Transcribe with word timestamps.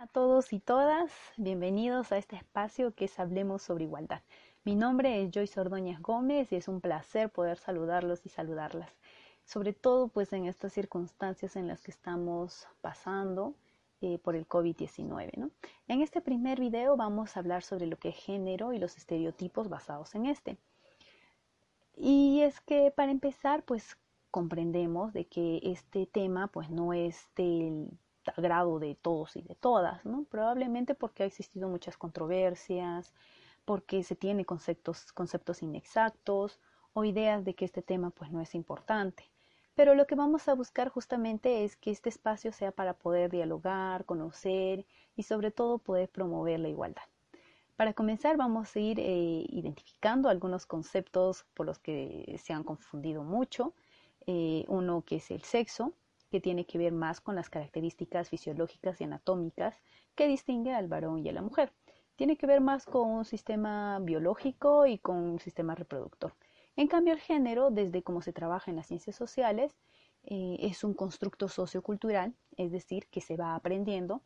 a 0.00 0.06
todos 0.06 0.52
y 0.52 0.60
todas, 0.60 1.10
bienvenidos 1.36 2.12
a 2.12 2.18
este 2.18 2.36
espacio 2.36 2.94
que 2.94 3.06
es 3.06 3.18
Hablemos 3.18 3.62
sobre 3.62 3.82
Igualdad. 3.82 4.22
Mi 4.64 4.76
nombre 4.76 5.24
es 5.24 5.30
Joyce 5.34 5.58
Ordóñez 5.58 6.00
Gómez 6.00 6.52
y 6.52 6.56
es 6.56 6.68
un 6.68 6.80
placer 6.80 7.30
poder 7.30 7.58
saludarlos 7.58 8.24
y 8.24 8.28
saludarlas, 8.28 8.92
sobre 9.44 9.72
todo 9.72 10.06
pues 10.06 10.32
en 10.32 10.46
estas 10.46 10.72
circunstancias 10.72 11.56
en 11.56 11.66
las 11.66 11.80
que 11.82 11.90
estamos 11.90 12.68
pasando 12.80 13.56
eh, 14.00 14.18
por 14.18 14.36
el 14.36 14.46
COVID-19. 14.46 15.36
¿no? 15.36 15.50
En 15.88 16.00
este 16.00 16.20
primer 16.20 16.60
video 16.60 16.96
vamos 16.96 17.36
a 17.36 17.40
hablar 17.40 17.64
sobre 17.64 17.86
lo 17.86 17.96
que 17.96 18.10
es 18.10 18.16
género 18.16 18.72
y 18.72 18.78
los 18.78 18.96
estereotipos 18.96 19.68
basados 19.68 20.14
en 20.14 20.26
este. 20.26 20.58
Y 21.96 22.42
es 22.42 22.60
que 22.60 22.92
para 22.92 23.10
empezar 23.10 23.64
pues 23.64 23.98
comprendemos 24.30 25.12
de 25.12 25.24
que 25.26 25.58
este 25.64 26.06
tema 26.06 26.46
pues 26.46 26.70
no 26.70 26.92
es 26.92 27.26
del 27.34 27.90
agrado 28.36 28.78
de 28.78 28.94
todos 28.94 29.36
y 29.36 29.42
de 29.42 29.54
todas, 29.54 30.04
¿no? 30.04 30.24
Probablemente 30.24 30.94
porque 30.94 31.22
ha 31.22 31.26
existido 31.26 31.68
muchas 31.68 31.96
controversias, 31.96 33.14
porque 33.64 34.02
se 34.02 34.16
tiene 34.16 34.44
conceptos, 34.44 35.12
conceptos 35.12 35.62
inexactos 35.62 36.60
o 36.92 37.04
ideas 37.04 37.44
de 37.44 37.54
que 37.54 37.64
este 37.64 37.82
tema 37.82 38.10
pues 38.10 38.30
no 38.30 38.40
es 38.40 38.54
importante. 38.54 39.24
Pero 39.74 39.94
lo 39.94 40.06
que 40.06 40.16
vamos 40.16 40.48
a 40.48 40.54
buscar 40.54 40.88
justamente 40.88 41.64
es 41.64 41.76
que 41.76 41.90
este 41.90 42.08
espacio 42.08 42.50
sea 42.52 42.72
para 42.72 42.94
poder 42.94 43.30
dialogar, 43.30 44.04
conocer 44.04 44.86
y 45.14 45.22
sobre 45.22 45.50
todo 45.50 45.78
poder 45.78 46.08
promover 46.08 46.58
la 46.60 46.68
igualdad. 46.68 47.04
Para 47.76 47.92
comenzar 47.92 48.36
vamos 48.36 48.74
a 48.74 48.80
ir 48.80 48.98
eh, 48.98 49.46
identificando 49.48 50.28
algunos 50.28 50.66
conceptos 50.66 51.44
por 51.54 51.66
los 51.66 51.78
que 51.78 52.40
se 52.42 52.52
han 52.52 52.64
confundido 52.64 53.22
mucho. 53.22 53.72
Eh, 54.26 54.64
uno 54.66 55.02
que 55.06 55.16
es 55.16 55.30
el 55.30 55.42
sexo, 55.44 55.92
que 56.30 56.40
tiene 56.40 56.66
que 56.66 56.78
ver 56.78 56.92
más 56.92 57.20
con 57.20 57.34
las 57.34 57.50
características 57.50 58.28
fisiológicas 58.28 59.00
y 59.00 59.04
anatómicas 59.04 59.80
que 60.14 60.28
distingue 60.28 60.74
al 60.74 60.88
varón 60.88 61.24
y 61.24 61.28
a 61.28 61.32
la 61.32 61.42
mujer. 61.42 61.72
Tiene 62.16 62.36
que 62.36 62.46
ver 62.46 62.60
más 62.60 62.84
con 62.84 63.08
un 63.08 63.24
sistema 63.24 63.98
biológico 64.00 64.86
y 64.86 64.98
con 64.98 65.16
un 65.16 65.38
sistema 65.38 65.74
reproductor. 65.74 66.34
En 66.76 66.88
cambio, 66.88 67.14
el 67.14 67.20
género, 67.20 67.70
desde 67.70 68.02
cómo 68.02 68.22
se 68.22 68.32
trabaja 68.32 68.70
en 68.70 68.76
las 68.76 68.86
ciencias 68.86 69.16
sociales, 69.16 69.76
eh, 70.24 70.56
es 70.60 70.84
un 70.84 70.94
constructo 70.94 71.48
sociocultural, 71.48 72.34
es 72.56 72.70
decir, 72.72 73.06
que 73.08 73.20
se 73.20 73.36
va 73.36 73.54
aprendiendo 73.54 74.22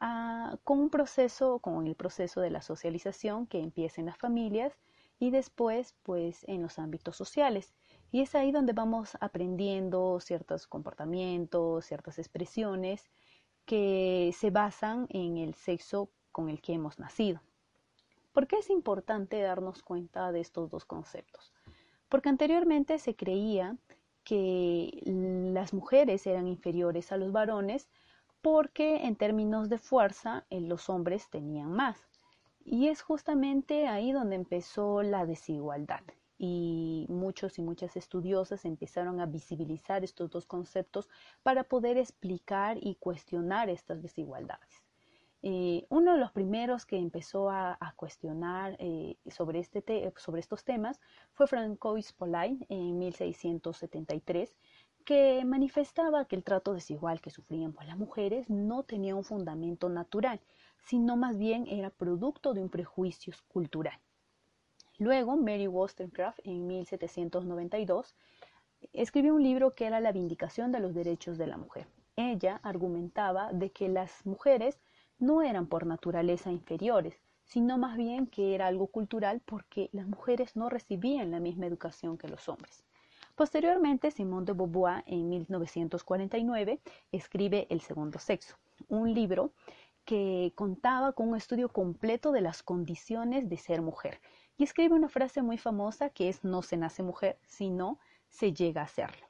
a, 0.00 0.58
con 0.64 0.78
un 0.80 0.90
proceso, 0.90 1.58
con 1.58 1.86
el 1.86 1.94
proceso 1.94 2.40
de 2.40 2.50
la 2.50 2.62
socialización 2.62 3.46
que 3.46 3.60
empieza 3.60 4.00
en 4.00 4.06
las 4.06 4.18
familias 4.18 4.78
y 5.18 5.30
después, 5.30 5.94
pues, 6.02 6.44
en 6.48 6.62
los 6.62 6.78
ámbitos 6.78 7.16
sociales. 7.16 7.74
Y 8.12 8.20
es 8.20 8.34
ahí 8.34 8.52
donde 8.52 8.74
vamos 8.74 9.16
aprendiendo 9.20 10.20
ciertos 10.20 10.66
comportamientos, 10.66 11.86
ciertas 11.86 12.18
expresiones 12.18 13.10
que 13.64 14.34
se 14.36 14.50
basan 14.50 15.06
en 15.08 15.38
el 15.38 15.54
sexo 15.54 16.10
con 16.30 16.50
el 16.50 16.60
que 16.60 16.74
hemos 16.74 16.98
nacido. 16.98 17.40
¿Por 18.34 18.46
qué 18.46 18.56
es 18.56 18.68
importante 18.68 19.40
darnos 19.40 19.82
cuenta 19.82 20.30
de 20.30 20.40
estos 20.40 20.68
dos 20.68 20.84
conceptos? 20.84 21.54
Porque 22.10 22.28
anteriormente 22.28 22.98
se 22.98 23.16
creía 23.16 23.78
que 24.24 25.00
las 25.54 25.72
mujeres 25.72 26.26
eran 26.26 26.48
inferiores 26.48 27.12
a 27.12 27.16
los 27.16 27.32
varones 27.32 27.88
porque 28.42 29.06
en 29.06 29.16
términos 29.16 29.70
de 29.70 29.78
fuerza 29.78 30.44
eh, 30.50 30.60
los 30.60 30.90
hombres 30.90 31.30
tenían 31.30 31.72
más. 31.72 31.98
Y 32.62 32.88
es 32.88 33.00
justamente 33.00 33.88
ahí 33.88 34.12
donde 34.12 34.36
empezó 34.36 35.02
la 35.02 35.24
desigualdad 35.24 36.02
y 36.44 37.06
muchos 37.08 37.56
y 37.60 37.62
muchas 37.62 37.96
estudiosas 37.96 38.64
empezaron 38.64 39.20
a 39.20 39.26
visibilizar 39.26 40.02
estos 40.02 40.28
dos 40.28 40.44
conceptos 40.44 41.08
para 41.44 41.62
poder 41.62 41.98
explicar 41.98 42.78
y 42.80 42.96
cuestionar 42.96 43.70
estas 43.70 44.02
desigualdades. 44.02 44.82
Eh, 45.42 45.86
uno 45.88 46.14
de 46.14 46.18
los 46.18 46.32
primeros 46.32 46.84
que 46.84 46.98
empezó 46.98 47.48
a, 47.48 47.94
cuestionar 47.94 48.74
eh, 48.80 49.18
sobre, 49.30 49.60
este 49.60 49.84
sobre 50.16 50.40
estos 50.40 50.64
temas 50.64 51.00
fue 51.32 51.46
Francois 51.46 52.12
Pauline 52.12 52.66
en 52.68 52.98
1673, 52.98 54.52
que 55.04 55.44
manifestaba 55.44 56.24
que 56.24 56.34
el 56.34 56.42
trato 56.42 56.74
desigual 56.74 57.20
que 57.20 57.30
sufrían 57.30 57.72
las 57.86 57.96
mujeres 57.96 58.50
no 58.50 58.82
tenía 58.82 59.14
un 59.14 59.22
fundamento 59.22 59.88
natural, 59.88 60.40
sino 60.86 61.16
más 61.16 61.38
bien 61.38 61.68
era 61.68 61.90
producto 61.90 62.52
de 62.52 62.62
un 62.62 62.68
prejuicio 62.68 63.32
cultural. 63.46 64.00
Luego, 65.02 65.36
Mary 65.36 65.66
Wollstonecraft, 65.66 66.38
en 66.44 66.68
1792, 66.68 68.14
escribió 68.92 69.34
un 69.34 69.42
libro 69.42 69.74
que 69.74 69.86
era 69.86 69.98
La 69.98 70.12
Vindicación 70.12 70.70
de 70.70 70.78
los 70.78 70.94
Derechos 70.94 71.38
de 71.38 71.48
la 71.48 71.56
Mujer. 71.56 71.88
Ella 72.14 72.60
argumentaba 72.62 73.52
de 73.52 73.72
que 73.72 73.88
las 73.88 74.24
mujeres 74.24 74.78
no 75.18 75.42
eran 75.42 75.66
por 75.66 75.86
naturaleza 75.86 76.52
inferiores, 76.52 77.18
sino 77.42 77.78
más 77.78 77.96
bien 77.96 78.28
que 78.28 78.54
era 78.54 78.68
algo 78.68 78.86
cultural 78.86 79.42
porque 79.44 79.90
las 79.92 80.06
mujeres 80.06 80.54
no 80.54 80.68
recibían 80.68 81.32
la 81.32 81.40
misma 81.40 81.66
educación 81.66 82.16
que 82.16 82.28
los 82.28 82.48
hombres. 82.48 82.84
Posteriormente, 83.34 84.12
Simone 84.12 84.46
de 84.46 84.52
Beauvoir, 84.52 85.02
en 85.06 85.28
1949, 85.28 86.78
escribe 87.10 87.66
El 87.70 87.80
segundo 87.80 88.20
sexo, 88.20 88.54
un 88.88 89.12
libro 89.12 89.50
que 90.04 90.52
contaba 90.54 91.12
con 91.12 91.28
un 91.28 91.36
estudio 91.36 91.68
completo 91.70 92.30
de 92.30 92.40
las 92.40 92.62
condiciones 92.62 93.48
de 93.48 93.56
ser 93.56 93.82
mujer, 93.82 94.20
y 94.56 94.64
escribe 94.64 94.94
una 94.94 95.08
frase 95.08 95.42
muy 95.42 95.58
famosa 95.58 96.10
que 96.10 96.28
es 96.28 96.44
no 96.44 96.62
se 96.62 96.76
nace 96.76 97.02
mujer, 97.02 97.38
sino 97.46 97.98
se 98.28 98.52
llega 98.52 98.82
a 98.82 98.88
serlo. 98.88 99.26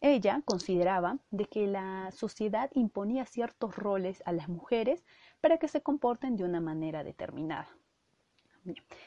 Ella 0.00 0.42
consideraba 0.44 1.18
de 1.30 1.46
que 1.46 1.66
la 1.66 2.10
sociedad 2.12 2.70
imponía 2.74 3.24
ciertos 3.24 3.74
roles 3.76 4.22
a 4.26 4.32
las 4.32 4.48
mujeres 4.48 5.04
para 5.40 5.58
que 5.58 5.68
se 5.68 5.82
comporten 5.82 6.36
de 6.36 6.44
una 6.44 6.60
manera 6.60 7.02
determinada. 7.02 7.68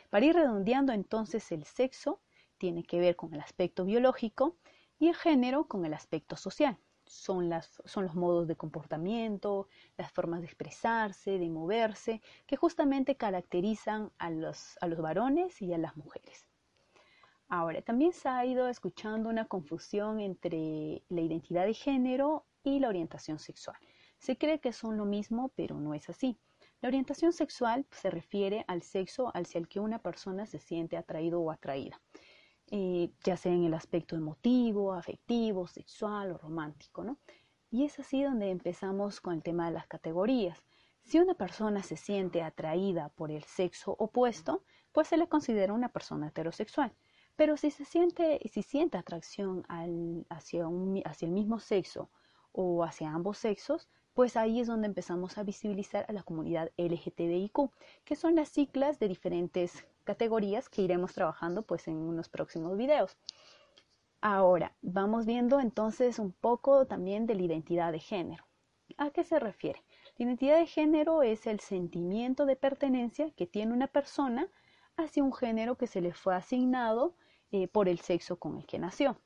Para 0.10 0.26
ir 0.26 0.36
redondeando 0.36 0.94
entonces 0.94 1.52
el 1.52 1.64
sexo 1.66 2.20
tiene 2.58 2.84
que 2.84 3.00
ver 3.00 3.16
con 3.16 3.34
el 3.34 3.42
aspecto 3.42 3.86
biológico 3.86 4.58
y 5.00 5.10
el 5.10 5.16
género 5.16 5.68
con 5.68 5.86
el 5.86 5.94
aspecto 5.94 6.36
social 6.36 6.80
son, 7.08 7.50
los 7.50 8.16
modos 8.16 8.48
de 8.48 8.56
comportamiento, 8.56 9.68
las 9.98 10.12
formas 10.12 10.42
de 10.42 10.48
expresarse, 10.48 11.38
de 11.38 11.50
moverse, 11.50 12.22
que 12.46 12.56
justamente 12.56 13.16
caracterizan 13.16 14.12
a 14.18 14.30
los, 14.30 14.78
a 14.82 14.88
los 14.88 15.00
varones 15.00 15.62
y 15.62 15.74
a 15.74 15.78
las 15.78 15.96
mujeres. 15.98 16.48
Ahora, 17.50 17.82
también 17.82 18.12
se 18.12 18.28
ha 18.28 18.46
ido 18.46 18.68
escuchando 18.68 19.30
una 19.30 19.46
confusión 19.46 20.20
entre 20.20 21.04
la 21.08 21.22
identidad 21.22 21.66
de 21.66 21.74
género 21.74 22.46
y 22.64 22.80
la 22.80 22.90
orientación 22.90 23.40
sexual. 23.40 23.78
Se 24.18 24.38
cree 24.38 24.60
que 24.60 24.74
son 24.74 24.98
lo 24.98 25.06
mismo, 25.06 25.52
pero 25.56 25.80
no 25.80 25.94
es 25.94 26.10
así. 26.10 26.38
La 26.82 26.90
orientación 26.90 27.34
sexual 27.34 27.86
se 27.90 28.10
refiere 28.12 28.66
al 28.68 28.82
sexo 28.82 29.32
hacia 29.34 29.60
el 29.60 29.68
que 29.68 29.80
una 29.80 30.00
persona 30.00 30.46
se 30.46 30.60
siente 30.60 30.98
atraído 30.98 31.40
o 31.40 31.50
atraída. 31.50 32.00
Eh, 32.70 33.12
ya 33.24 33.38
sea 33.38 33.54
en 33.54 33.64
el 33.64 33.74
aspecto 33.74 34.18
emotivo, 34.18 34.94
afectivo, 34.94 35.68
sexual 35.68 36.32
o 36.32 36.38
romántico, 36.38 37.04
¿no? 37.04 37.18
Y 37.70 37.86
es 37.86 37.98
así 38.00 38.22
donde 38.22 38.50
empezamos 38.50 39.22
con 39.22 39.36
el 39.36 39.44
tema 39.44 39.68
de 39.68 39.74
las 39.74 39.88
categorías. 39.88 40.66
Si 41.02 41.18
una 41.20 41.34
persona 41.34 41.82
se 41.82 41.96
siente 41.96 42.44
atraída 42.44 43.08
por 43.10 43.32
el 43.32 43.44
sexo 43.44 43.96
opuesto, 43.98 44.66
pues 44.92 45.08
se 45.08 45.16
le 45.16 45.30
considera 45.30 45.72
una 45.72 45.90
persona 45.90 46.28
heterosexual. 46.28 46.94
Pero 47.38 47.56
si 47.56 47.72
se 47.72 47.86
siente, 47.86 48.40
si 48.52 48.64
siente 48.64 48.98
atracción 48.98 49.64
hacia, 49.70 50.66
hacia 51.06 51.26
el 51.26 51.32
mismo 51.32 51.60
sexo 51.60 52.10
o 52.52 52.84
hacia 52.84 53.14
ambos 53.14 53.38
sexos, 53.38 53.88
pues 54.18 54.36
ahí 54.36 54.60
es 54.60 54.66
donde 54.66 54.88
empezamos 54.88 55.38
a 55.38 55.44
visibilizar 55.44 56.04
a 56.10 56.12
la 56.12 56.24
comunidad 56.24 56.72
LGTBIQ, 56.76 57.70
que 58.04 58.16
son 58.16 58.34
las 58.34 58.50
siglas 58.50 58.98
de 58.98 59.08
diferentes 59.08 59.86
categorías 60.06 60.70
que 60.70 60.82
iremos 60.82 61.14
trabajando 61.14 61.62
pues 61.62 61.88
en 61.88 61.98
unos 61.98 62.28
próximos 62.28 62.76
videos. 62.76 63.16
Ahora, 64.20 64.76
vamos 64.82 65.28
viendo 65.28 65.60
entonces 65.60 66.18
un 66.18 66.32
poco 66.32 66.88
también 66.88 67.28
de 67.28 67.36
la 67.36 67.44
identidad 67.44 67.92
de 67.92 68.00
género. 68.00 68.44
¿A 68.98 69.12
qué 69.12 69.24
se 69.24 69.38
refiere? 69.38 69.84
La 70.18 70.26
identidad 70.26 70.58
de 70.58 70.66
género 70.66 71.22
es 71.22 71.46
el 71.46 71.60
sentimiento 71.60 72.48
de 72.48 72.56
pertenencia 72.56 73.30
que 73.30 73.46
tiene 73.46 73.72
una 73.72 73.86
persona 73.86 74.48
hacia 74.96 75.24
un 75.24 75.32
género 75.32 75.78
que 75.78 75.86
se 75.86 76.02
le 76.02 76.16
fue 76.16 76.34
asignado 76.34 77.14
eh, 77.52 77.68
por 77.68 77.88
el 77.88 78.00
sexo 78.00 78.40
con 78.40 78.58
el 78.58 78.66
que 78.66 78.80
nació. 78.80 79.22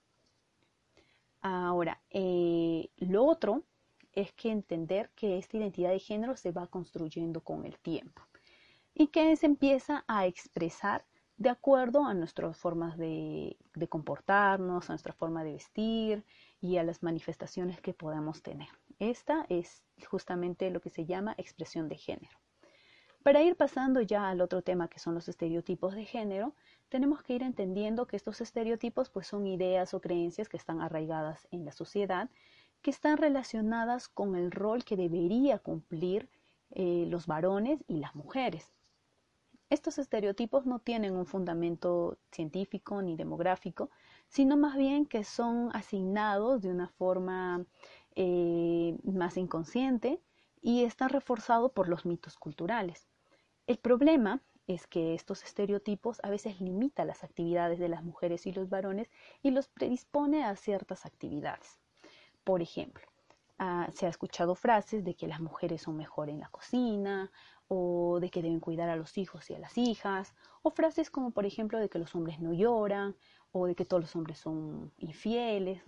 Ahora, 1.39 2.01
eh, 2.09 2.89
lo 2.97 3.23
otro 3.23 3.63
es 4.13 4.31
que 4.33 4.49
entender 4.49 5.09
que 5.15 5.37
esta 5.37 5.57
identidad 5.57 5.91
de 5.91 5.99
género 5.99 6.35
se 6.35 6.51
va 6.51 6.67
construyendo 6.67 7.41
con 7.41 7.65
el 7.65 7.77
tiempo 7.79 8.21
y 8.93 9.07
que 9.07 9.35
se 9.35 9.45
empieza 9.45 10.03
a 10.07 10.25
expresar 10.25 11.05
de 11.37 11.49
acuerdo 11.49 12.05
a 12.05 12.13
nuestras 12.13 12.55
formas 12.55 12.97
de, 12.97 13.57
comportarnos, 13.89 14.89
a 14.89 14.93
nuestra 14.93 15.13
forma 15.13 15.43
de 15.43 15.53
vestir 15.53 16.23
y 16.61 16.77
a 16.77 16.83
las 16.83 17.01
manifestaciones 17.01 17.81
que 17.81 17.93
podamos 17.93 18.43
tener. 18.43 18.67
Esta 18.99 19.47
es 19.49 19.83
justamente 20.07 20.69
lo 20.69 20.81
que 20.81 20.91
se 20.91 21.05
llama 21.05 21.33
expresión 21.37 21.89
de 21.89 21.95
género. 21.95 22.37
Para 23.23 23.41
ir 23.41 23.55
pasando 23.55 24.01
ya 24.01 24.29
al 24.29 24.41
otro 24.41 24.61
tema 24.61 24.87
que 24.87 24.99
son 24.99 25.15
los 25.15 25.27
estereotipos 25.29 25.95
de 25.95 26.05
género, 26.05 26.53
tenemos 26.89 27.23
que 27.23 27.33
ir 27.33 27.43
entendiendo 27.43 28.05
que 28.05 28.17
estos 28.17 28.41
estereotipos 28.41 29.09
pues 29.09 29.25
son 29.25 29.47
ideas 29.47 29.93
o 29.95 30.01
creencias 30.01 30.49
que 30.49 30.57
están 30.57 30.81
arraigadas 30.81 31.47
en 31.51 31.65
la 31.65 31.71
sociedad 31.71 32.29
que 32.81 32.91
están 32.91 33.17
relacionadas 33.17 34.07
con 34.07 34.35
el 34.35 34.51
rol 34.51 34.83
que 34.83 34.97
debería 34.97 35.59
cumplir 35.59 36.29
eh, 36.71 37.05
los 37.07 37.27
varones 37.27 37.83
y 37.87 37.97
las 37.97 38.15
mujeres. 38.15 38.73
Estos 39.69 39.97
estereotipos 39.99 40.65
no 40.65 40.79
tienen 40.79 41.15
un 41.15 41.25
fundamento 41.25 42.17
científico 42.31 43.01
ni 43.01 43.15
demográfico, 43.15 43.89
sino 44.27 44.57
más 44.57 44.75
bien 44.75 45.05
que 45.05 45.23
son 45.23 45.69
asignados 45.73 46.61
de 46.61 46.69
una 46.69 46.89
forma 46.89 47.65
eh, 48.15 48.97
más 49.03 49.37
inconsciente 49.37 50.21
y 50.61 50.83
están 50.83 51.09
reforzados 51.09 51.71
por 51.71 51.87
los 51.87 52.05
mitos 52.05 52.37
culturales. 52.37 53.07
El 53.67 53.77
problema 53.77 54.41
es 54.67 54.87
que 54.87 55.13
estos 55.13 55.43
estereotipos 55.43 56.19
a 56.23 56.29
veces 56.29 56.61
limitan 56.61 57.07
las 57.07 57.23
actividades 57.23 57.79
de 57.79 57.89
las 57.89 58.03
mujeres 58.03 58.45
y 58.47 58.51
los 58.53 58.69
varones 58.69 59.09
y 59.41 59.51
los 59.51 59.67
predispone 59.67 60.43
a 60.43 60.55
ciertas 60.55 61.05
actividades. 61.05 61.80
Por 62.43 62.61
ejemplo, 62.61 63.03
ah, 63.59 63.87
se 63.93 64.05
ha 64.05 64.09
escuchado 64.09 64.55
frases 64.55 65.03
de 65.03 65.15
que 65.15 65.27
las 65.27 65.39
mujeres 65.39 65.83
son 65.83 65.97
mejor 65.97 66.29
en 66.29 66.39
la 66.39 66.49
cocina 66.49 67.31
o 67.67 68.19
de 68.19 68.29
que 68.29 68.41
deben 68.41 68.59
cuidar 68.59 68.89
a 68.89 68.95
los 68.95 69.17
hijos 69.17 69.49
y 69.49 69.53
a 69.53 69.59
las 69.59 69.77
hijas, 69.77 70.35
o 70.61 70.71
frases 70.71 71.09
como 71.09 71.31
por 71.31 71.45
ejemplo 71.45 71.79
de 71.79 71.89
que 71.89 71.99
los 71.99 72.13
hombres 72.15 72.39
no 72.39 72.51
lloran, 72.53 73.15
o 73.53 73.65
de 73.67 73.75
que 73.75 73.85
todos 73.85 74.03
los 74.03 74.15
hombres 74.15 74.39
son 74.39 74.91
infieles, 74.97 75.81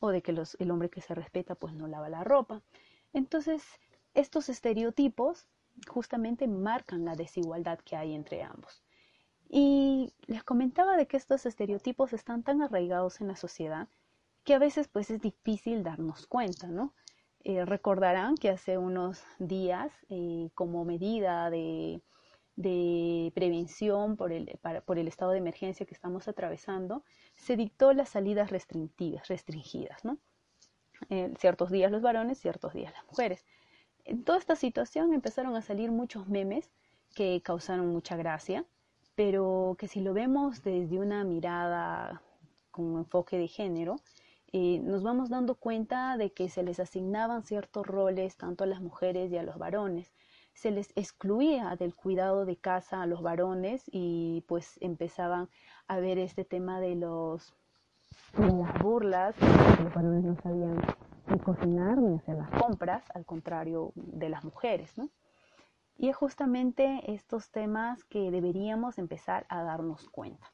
o 0.00 0.08
de 0.10 0.22
que 0.22 0.32
el 0.58 0.70
hombre 0.70 0.90
que 0.90 1.00
se 1.00 1.14
respeta 1.14 1.54
pues 1.54 1.74
no 1.74 1.86
lava 1.86 2.08
la 2.08 2.24
ropa. 2.24 2.62
Entonces, 3.12 3.62
estos 4.14 4.48
estereotipos 4.48 5.46
justamente 5.86 6.48
marcan 6.48 7.04
la 7.04 7.14
desigualdad 7.14 7.78
que 7.80 7.96
hay 7.96 8.14
entre 8.14 8.42
ambos. 8.42 8.82
Y 9.48 10.12
les 10.26 10.42
comentaba 10.42 10.96
de 10.96 11.06
que 11.06 11.16
estos 11.16 11.46
estereotipos 11.46 12.12
están 12.12 12.42
tan 12.42 12.62
arraigados 12.62 13.20
en 13.20 13.28
la 13.28 13.36
sociedad 13.36 13.88
que 14.48 14.54
a 14.54 14.58
veces 14.58 14.88
pues 14.88 15.10
es 15.10 15.20
difícil 15.20 15.82
darnos 15.82 16.26
cuenta, 16.26 16.68
¿no? 16.68 16.94
Eh, 17.44 17.66
recordarán 17.66 18.34
que 18.34 18.48
hace 18.48 18.78
unos 18.78 19.22
días, 19.38 19.92
eh, 20.08 20.48
como 20.54 20.86
medida 20.86 21.50
de, 21.50 22.00
prevención 23.34 24.16
por 24.16 24.32
el, 24.32 24.48
estado 25.06 25.32
de 25.32 25.38
emergencia 25.38 25.84
que 25.84 25.92
estamos 25.92 26.28
atravesando, 26.28 27.04
se 27.36 27.56
dictó 27.56 27.92
las 27.92 28.08
salidas 28.08 28.48
restringidas, 28.50 29.28
restringidas 29.28 30.02
¿no? 30.06 30.16
Eh, 31.10 31.30
ciertos 31.38 31.70
días 31.70 31.92
los 31.92 32.00
varones, 32.00 32.38
ciertos 32.40 32.72
días 32.72 32.94
las 32.94 33.04
mujeres. 33.04 33.44
En 34.06 34.24
toda 34.24 34.38
esta 34.38 34.56
situación 34.56 35.12
empezaron 35.12 35.56
a 35.56 35.60
salir 35.60 35.90
muchos 35.90 36.26
memes 36.26 36.72
que 37.14 37.42
causaron 37.44 37.88
mucha 37.88 38.16
gracia, 38.16 38.64
pero 39.14 39.76
que 39.78 39.88
si 39.88 40.00
lo 40.00 40.14
vemos 40.14 40.62
desde 40.62 40.98
una 40.98 41.22
mirada 41.22 42.22
con 42.70 42.86
un 42.86 42.98
enfoque 43.00 43.36
de 43.36 43.48
género, 43.48 43.96
nos 44.52 45.02
vamos 45.02 45.28
dando 45.28 45.54
cuenta 45.54 46.16
de 46.16 46.32
que 46.32 46.48
se 46.48 46.62
les 46.62 46.80
asignaban 46.80 47.42
ciertos 47.42 47.86
roles 47.86 48.36
tanto 48.36 48.64
a 48.64 48.66
las 48.66 48.80
mujeres 48.80 49.30
y 49.30 49.36
a 49.36 49.42
los 49.42 49.58
varones. 49.58 50.14
Se 50.54 50.70
les 50.70 50.90
excluía 50.96 51.76
del 51.76 51.94
cuidado 51.94 52.44
de 52.44 52.56
casa 52.56 53.02
a 53.02 53.06
los 53.06 53.22
varones 53.22 53.84
y 53.86 54.44
pues 54.48 54.78
empezaban 54.80 55.48
a 55.86 55.98
ver 55.98 56.18
este 56.18 56.44
tema 56.44 56.80
de 56.80 56.94
los 56.96 57.54
las 58.36 58.82
burlas, 58.82 59.34
los 59.82 59.94
varones 59.94 60.24
no 60.24 60.36
sabían 60.42 60.80
ni 61.26 61.38
cocinar 61.38 61.98
ni 61.98 62.16
hacer 62.16 62.36
las 62.36 62.50
compras, 62.50 63.04
al 63.14 63.24
contrario 63.24 63.92
de 63.94 64.28
las 64.28 64.44
mujeres, 64.44 64.96
¿no? 64.96 65.10
Y 65.96 66.08
es 66.08 66.16
justamente 66.16 67.12
estos 67.12 67.50
temas 67.50 68.04
que 68.04 68.30
deberíamos 68.30 68.98
empezar 68.98 69.46
a 69.48 69.62
darnos 69.62 70.08
cuenta. 70.08 70.46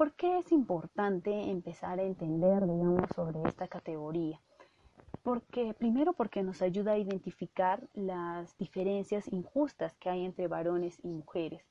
¿Por 0.00 0.14
qué 0.14 0.38
es 0.38 0.50
importante 0.50 1.30
empezar 1.50 2.00
a 2.00 2.04
entender, 2.04 2.66
digamos, 2.66 3.10
sobre 3.14 3.46
esta 3.46 3.68
categoría? 3.68 4.40
Porque, 5.22 5.74
primero, 5.74 6.14
porque 6.14 6.42
nos 6.42 6.62
ayuda 6.62 6.92
a 6.92 6.98
identificar 6.98 7.86
las 7.92 8.56
diferencias 8.56 9.30
injustas 9.30 9.98
que 9.98 10.08
hay 10.08 10.24
entre 10.24 10.48
varones 10.48 10.98
y 11.02 11.08
mujeres. 11.08 11.66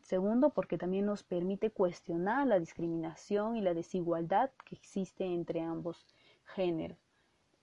Segundo, 0.00 0.50
porque 0.50 0.76
también 0.76 1.06
nos 1.06 1.22
permite 1.22 1.70
cuestionar 1.70 2.48
la 2.48 2.58
discriminación 2.58 3.54
y 3.54 3.60
la 3.60 3.74
desigualdad 3.74 4.50
que 4.64 4.74
existe 4.74 5.24
entre 5.24 5.60
ambos 5.60 6.04
géneros. 6.42 6.98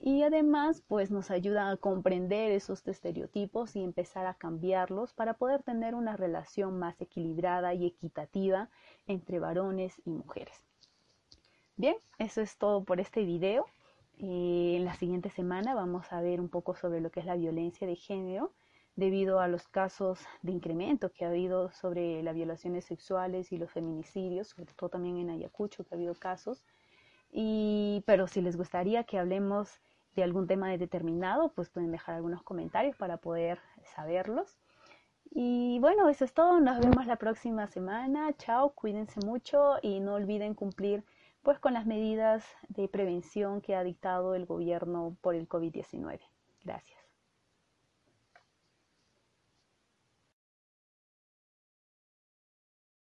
Y 0.02 0.22
además, 0.22 0.82
pues 0.88 1.10
nos 1.10 1.30
ayuda 1.30 1.70
a 1.70 1.76
comprender 1.76 2.52
esos 2.52 2.86
estereotipos 2.88 3.76
y 3.76 3.84
empezar 3.84 4.24
a 4.24 4.32
cambiarlos 4.32 5.12
para 5.12 5.34
poder 5.34 5.62
tener 5.62 5.94
una 5.94 6.16
relación 6.16 6.78
más 6.78 6.98
equilibrada 7.02 7.74
y 7.74 7.86
equitativa 7.86 8.70
entre 9.06 9.38
varones 9.38 10.00
y 10.06 10.10
mujeres. 10.10 10.64
Bien, 11.76 11.96
eso 12.18 12.40
es 12.40 12.56
todo 12.56 12.82
por 12.82 12.98
este 12.98 13.24
video. 13.24 13.66
Eh, 14.16 14.76
en 14.76 14.86
la 14.86 14.94
siguiente 14.94 15.28
semana 15.28 15.74
vamos 15.74 16.10
a 16.12 16.22
ver 16.22 16.40
un 16.40 16.48
poco 16.48 16.74
sobre 16.74 17.02
lo 17.02 17.10
que 17.10 17.20
es 17.20 17.26
la 17.26 17.36
violencia 17.36 17.86
de 17.86 17.96
género 17.96 18.52
debido 18.96 19.40
a 19.40 19.48
los 19.48 19.68
casos 19.68 20.20
de 20.40 20.52
incremento 20.52 21.10
que 21.10 21.26
ha 21.26 21.28
habido 21.28 21.70
sobre 21.72 22.22
las 22.22 22.34
violaciones 22.34 22.86
sexuales 22.86 23.52
y 23.52 23.58
los 23.58 23.70
feminicidios, 23.70 24.48
sobre 24.48 24.72
todo 24.72 24.88
también 24.88 25.18
en 25.18 25.30
Ayacucho 25.30 25.84
que 25.84 25.94
ha 25.94 25.98
habido 25.98 26.14
casos. 26.14 26.64
Y, 27.32 28.02
pero 28.06 28.26
si 28.26 28.40
les 28.40 28.56
gustaría 28.56 29.04
que 29.04 29.18
hablemos 29.18 29.80
de 30.16 30.22
algún 30.22 30.46
tema 30.46 30.68
determinado, 30.70 31.52
pues 31.52 31.70
pueden 31.70 31.92
dejar 31.92 32.16
algunos 32.16 32.42
comentarios 32.42 32.96
para 32.96 33.18
poder 33.18 33.58
saberlos. 33.94 34.58
Y 35.30 35.78
bueno, 35.80 36.08
eso 36.08 36.24
es 36.24 36.34
todo. 36.34 36.60
Nos 36.60 36.80
vemos 36.80 37.06
la 37.06 37.16
próxima 37.16 37.68
semana. 37.68 38.32
Chao, 38.36 38.70
cuídense 38.70 39.20
mucho 39.24 39.76
y 39.82 40.00
no 40.00 40.14
olviden 40.14 40.54
cumplir 40.54 41.04
pues 41.42 41.58
con 41.58 41.72
las 41.72 41.86
medidas 41.86 42.44
de 42.68 42.88
prevención 42.88 43.60
que 43.60 43.74
ha 43.74 43.84
dictado 43.84 44.34
el 44.34 44.44
gobierno 44.46 45.16
por 45.20 45.34
el 45.34 45.48
COVID-19. 45.48 46.20
Gracias. 46.64 46.99